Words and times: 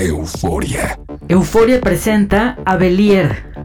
Euforia. 0.00 0.96
Euforia 1.28 1.80
presenta 1.80 2.56
a 2.64 2.76
Belier. 2.76 3.57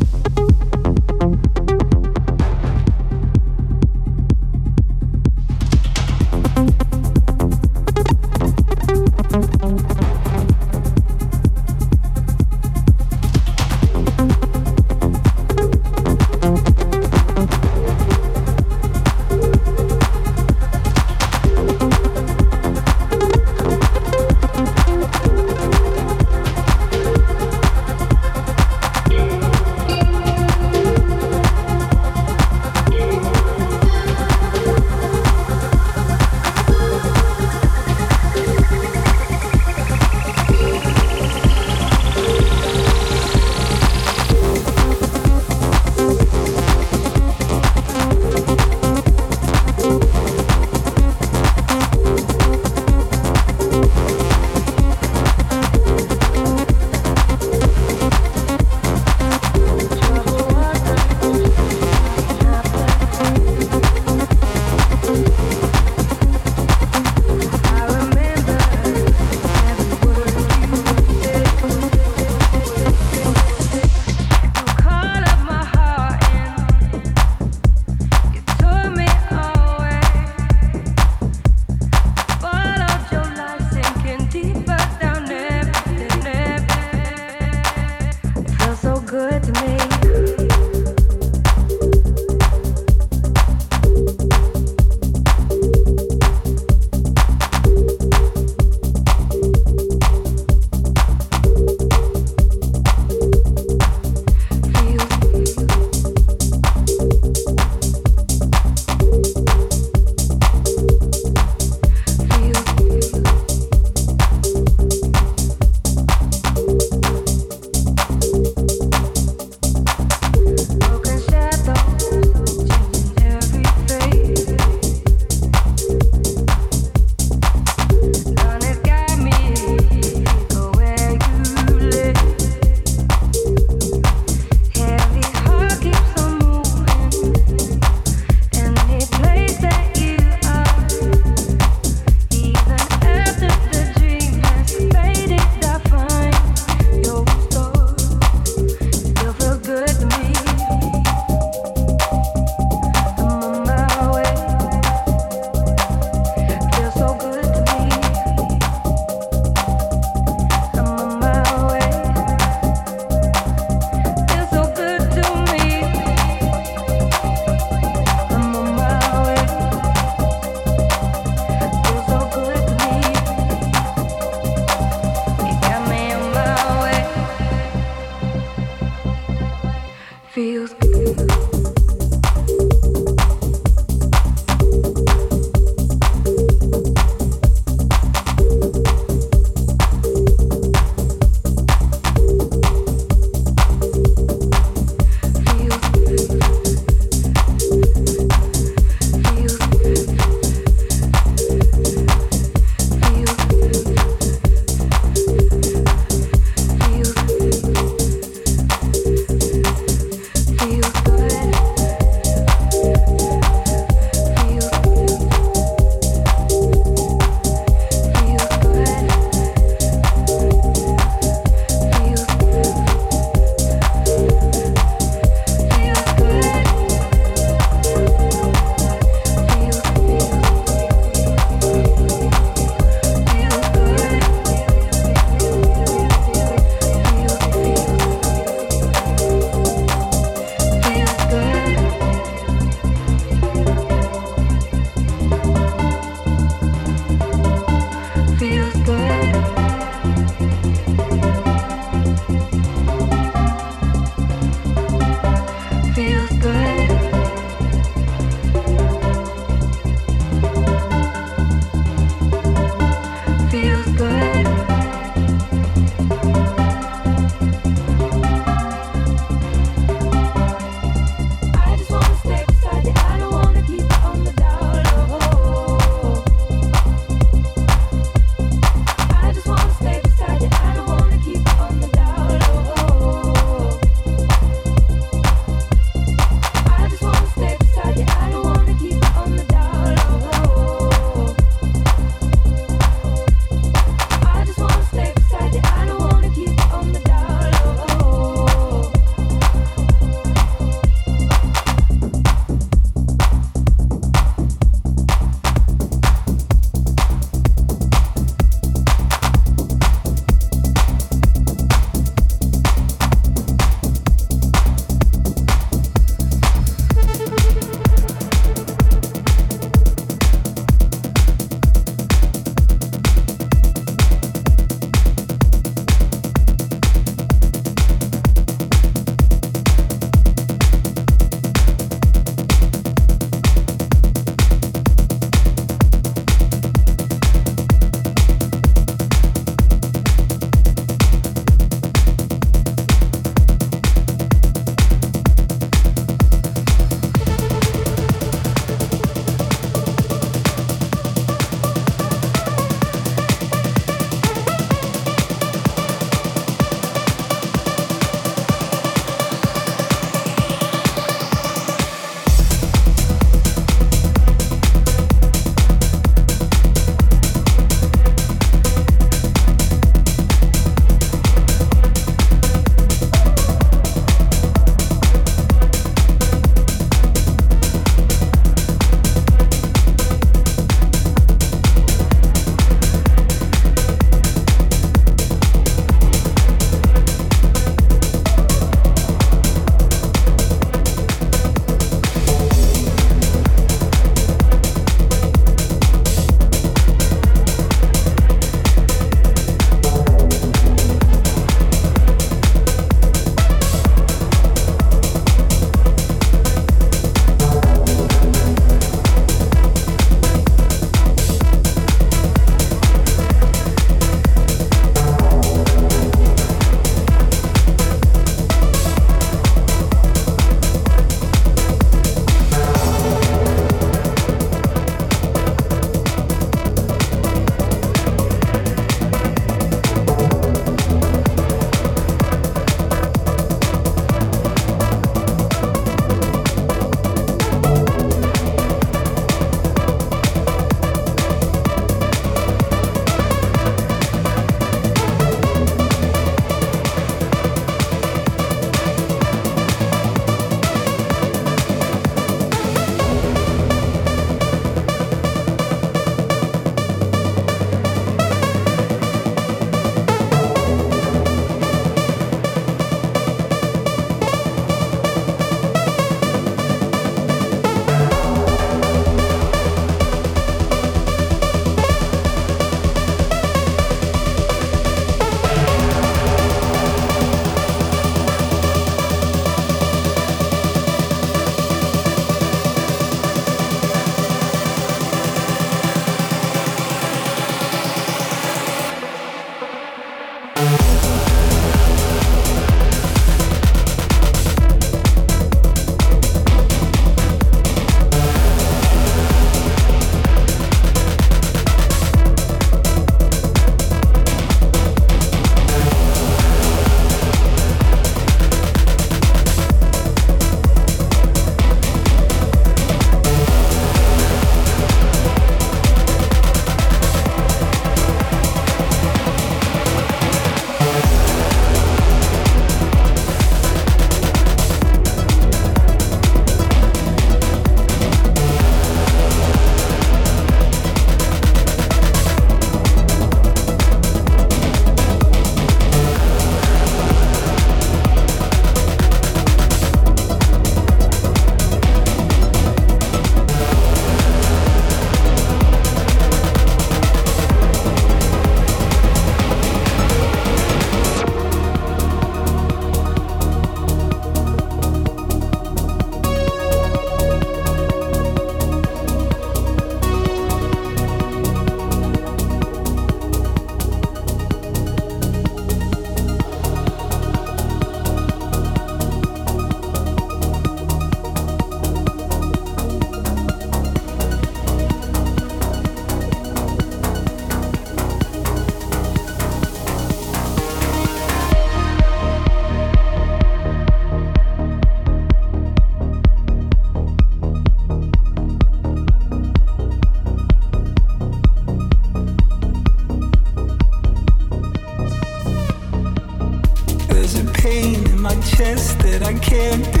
Can't 599.39 600.00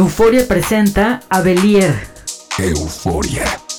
Euforia 0.00 0.46
presenta 0.46 1.20
a 1.28 1.42
Belier. 1.42 1.92
Euforia. 2.58 3.69